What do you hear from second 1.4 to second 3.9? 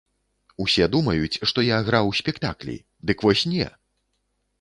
што я граў спектаклі, дык вось не!